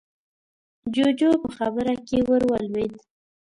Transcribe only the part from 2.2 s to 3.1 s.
ورولوېد: